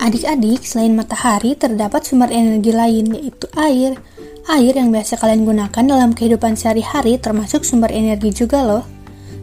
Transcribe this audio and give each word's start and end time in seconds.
Adik-adik, 0.00 0.64
selain 0.64 0.96
matahari, 0.96 1.52
terdapat 1.52 2.08
sumber 2.08 2.32
energi 2.32 2.72
lain, 2.72 3.12
yaitu 3.12 3.44
air. 3.52 4.00
Air 4.48 4.72
yang 4.72 4.88
biasa 4.88 5.20
kalian 5.20 5.44
gunakan 5.44 5.84
dalam 5.84 6.16
kehidupan 6.16 6.56
sehari-hari 6.56 7.20
termasuk 7.20 7.68
sumber 7.68 7.92
energi 7.92 8.32
juga 8.32 8.64
loh. 8.64 8.88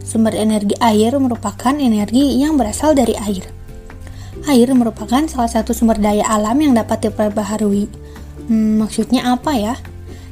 Sumber 0.02 0.34
energi 0.34 0.74
air 0.82 1.14
merupakan 1.22 1.70
energi 1.70 2.42
yang 2.42 2.58
berasal 2.58 2.90
dari 2.98 3.14
air. 3.14 3.46
Air 4.50 4.74
merupakan 4.74 5.22
salah 5.30 5.46
satu 5.46 5.70
sumber 5.70 6.02
daya 6.02 6.26
alam 6.26 6.58
yang 6.58 6.74
dapat 6.74 7.06
diperbaharui. 7.06 7.86
Hmm, 8.50 8.82
maksudnya 8.82 9.38
apa 9.38 9.54
ya? 9.54 9.78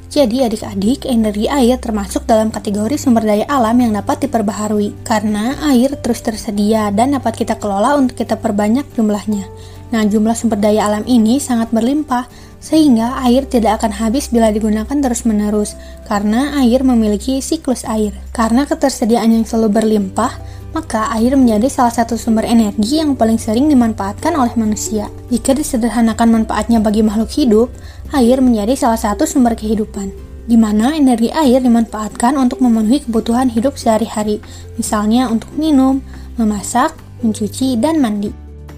Jadi 0.06 0.46
adik-adik, 0.46 1.02
energi 1.10 1.50
air 1.50 1.82
termasuk 1.82 2.30
dalam 2.30 2.54
kategori 2.54 2.94
sumber 2.94 3.26
daya 3.26 3.42
alam 3.50 3.74
yang 3.82 3.90
dapat 3.90 4.24
diperbaharui 4.24 5.02
karena 5.02 5.58
air 5.66 5.98
terus 5.98 6.22
tersedia 6.22 6.94
dan 6.94 7.18
dapat 7.18 7.42
kita 7.42 7.58
kelola 7.58 7.98
untuk 7.98 8.14
kita 8.22 8.38
perbanyak 8.38 8.86
jumlahnya. 8.94 9.50
Nah, 9.90 10.02
jumlah 10.06 10.34
sumber 10.38 10.62
daya 10.62 10.86
alam 10.86 11.02
ini 11.10 11.42
sangat 11.42 11.74
berlimpah 11.74 12.26
sehingga 12.62 13.22
air 13.22 13.46
tidak 13.46 13.82
akan 13.82 13.94
habis 13.94 14.30
bila 14.30 14.50
digunakan 14.50 14.90
terus-menerus 14.90 15.78
karena 16.10 16.58
air 16.58 16.82
memiliki 16.86 17.38
siklus 17.38 17.86
air. 17.86 18.14
Karena 18.30 18.66
ketersediaan 18.66 19.30
yang 19.30 19.46
selalu 19.46 19.82
berlimpah, 19.82 20.32
maka 20.76 21.08
air 21.16 21.32
menjadi 21.32 21.72
salah 21.72 21.88
satu 21.88 22.20
sumber 22.20 22.44
energi 22.44 23.00
yang 23.00 23.16
paling 23.16 23.40
sering 23.40 23.72
dimanfaatkan 23.72 24.36
oleh 24.36 24.52
manusia. 24.60 25.08
Jika 25.32 25.56
disederhanakan 25.56 26.44
manfaatnya 26.44 26.84
bagi 26.84 27.00
makhluk 27.00 27.32
hidup, 27.32 27.72
air 28.12 28.44
menjadi 28.44 28.76
salah 28.76 29.00
satu 29.00 29.24
sumber 29.24 29.56
kehidupan, 29.56 30.12
di 30.44 30.60
mana 30.60 30.92
energi 30.92 31.32
air 31.32 31.64
dimanfaatkan 31.64 32.36
untuk 32.36 32.60
memenuhi 32.60 33.08
kebutuhan 33.08 33.48
hidup 33.48 33.80
sehari-hari, 33.80 34.36
misalnya 34.76 35.32
untuk 35.32 35.48
minum, 35.56 36.04
memasak, 36.36 36.92
mencuci, 37.24 37.80
dan 37.80 37.96
mandi. 37.96 38.28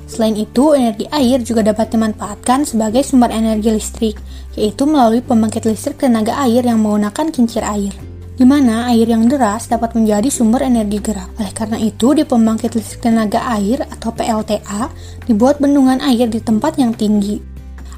Selain 0.07 0.39
itu, 0.39 0.79
energi 0.79 1.11
air 1.11 1.43
juga 1.43 1.67
dapat 1.67 1.91
dimanfaatkan 1.91 2.63
sebagai 2.63 3.03
sumber 3.03 3.35
energi 3.35 3.75
listrik, 3.75 4.17
yaitu 4.55 4.87
melalui 4.87 5.19
pembangkit 5.19 5.67
listrik 5.67 5.99
tenaga 5.99 6.39
air 6.47 6.63
yang 6.63 6.79
menggunakan 6.79 7.35
kincir 7.35 7.67
air 7.67 7.91
di 8.39 8.47
mana 8.47 8.87
air 8.95 9.11
yang 9.11 9.27
deras 9.27 9.67
dapat 9.67 9.99
menjadi 9.99 10.31
sumber 10.31 10.63
energi 10.63 11.03
gerak. 11.03 11.27
Oleh 11.43 11.51
karena 11.51 11.75
itu, 11.83 12.15
di 12.15 12.23
pembangkit 12.23 12.71
listrik 12.79 13.03
tenaga 13.03 13.43
air 13.59 13.83
atau 13.83 14.15
PLTA 14.15 14.95
dibuat 15.27 15.59
bendungan 15.59 15.99
air 15.99 16.31
di 16.31 16.39
tempat 16.39 16.79
yang 16.79 16.95
tinggi. 16.95 17.43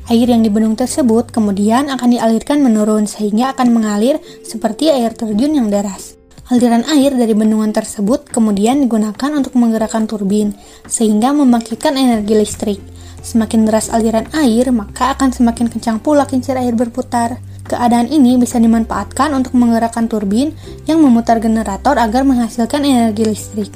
Air 0.08 0.32
yang 0.32 0.40
di 0.40 0.48
bendung 0.48 0.74
tersebut 0.74 1.28
kemudian 1.28 1.92
akan 1.92 2.08
dialirkan 2.16 2.64
menurun 2.64 3.04
sehingga 3.04 3.52
akan 3.52 3.68
mengalir 3.70 4.16
seperti 4.42 4.88
air 4.88 5.12
terjun 5.12 5.54
yang 5.54 5.68
deras. 5.68 6.18
Aliran 6.50 6.82
air 6.88 7.14
dari 7.14 7.30
bendungan 7.30 7.70
tersebut 7.70 8.26
kemudian 8.26 8.82
digunakan 8.82 9.30
untuk 9.30 9.54
menggerakkan 9.54 10.10
turbin 10.10 10.56
sehingga 10.88 11.30
membangkitkan 11.30 11.94
energi 11.94 12.34
listrik. 12.34 12.80
Semakin 13.20 13.68
deras 13.68 13.92
aliran 13.92 14.26
air, 14.32 14.72
maka 14.72 15.14
akan 15.14 15.30
semakin 15.30 15.68
kencang 15.68 16.00
pula 16.00 16.24
kincir 16.24 16.56
air 16.56 16.72
berputar. 16.72 17.38
Keadaan 17.70 18.10
ini 18.10 18.34
bisa 18.34 18.58
dimanfaatkan 18.58 19.30
untuk 19.30 19.54
menggerakkan 19.54 20.10
turbin 20.10 20.50
yang 20.90 20.98
memutar 20.98 21.38
generator 21.38 21.94
agar 22.02 22.26
menghasilkan 22.26 22.82
energi 22.82 23.22
listrik. 23.22 23.70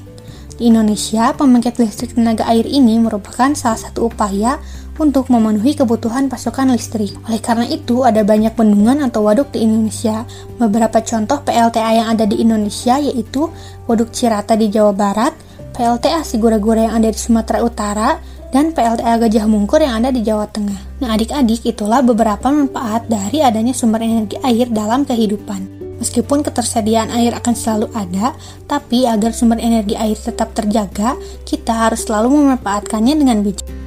Di 0.59 0.67
Indonesia, 0.67 1.31
pembangkit 1.31 1.79
listrik 1.79 2.19
tenaga 2.19 2.43
air 2.51 2.67
ini 2.67 2.99
merupakan 2.99 3.55
salah 3.55 3.79
satu 3.79 4.11
upaya 4.11 4.59
untuk 4.99 5.31
memenuhi 5.31 5.79
kebutuhan 5.79 6.27
pasokan 6.27 6.75
listrik. 6.75 7.15
Oleh 7.31 7.39
karena 7.39 7.71
itu, 7.71 8.03
ada 8.03 8.27
banyak 8.27 8.59
bendungan 8.59 8.99
atau 9.07 9.31
waduk 9.31 9.55
di 9.55 9.63
Indonesia. 9.63 10.27
Beberapa 10.59 10.99
contoh 10.99 11.43
PLTA 11.47 11.91
yang 11.95 12.09
ada 12.19 12.27
di 12.27 12.43
Indonesia 12.43 12.99
yaitu 12.99 13.47
Waduk 13.87 14.11
Cirata 14.11 14.59
di 14.59 14.75
Jawa 14.75 14.91
Barat, 14.91 15.35
PLTA 15.75 16.27
Sigura-Gura 16.27 16.91
yang 16.91 16.95
ada 16.99 17.15
di 17.15 17.19
Sumatera 17.19 17.63
Utara, 17.63 18.19
dan 18.55 18.71
PLTA 18.71 19.19
Gajah 19.19 19.51
Mungkur 19.51 19.83
yang 19.83 19.99
ada 19.99 20.15
di 20.15 20.23
Jawa 20.23 20.47
Tengah. 20.47 21.03
Nah, 21.03 21.19
adik-adik, 21.19 21.67
itulah 21.67 22.07
beberapa 22.07 22.55
manfaat 22.55 23.11
dari 23.11 23.43
adanya 23.43 23.75
sumber 23.75 24.07
energi 24.07 24.39
air 24.47 24.71
dalam 24.71 25.03
kehidupan. 25.03 25.83
Meskipun 25.99 26.47
ketersediaan 26.47 27.11
air 27.11 27.35
akan 27.35 27.55
selalu 27.59 27.91
ada, 27.99 28.31
tapi 28.71 29.11
agar 29.11 29.35
sumber 29.35 29.59
energi 29.59 29.99
air 29.99 30.15
tetap 30.15 30.55
terjaga, 30.55 31.19
kita 31.43 31.75
harus 31.75 32.07
selalu 32.07 32.31
memanfaatkannya 32.31 33.15
dengan 33.19 33.43
bijak. 33.43 33.84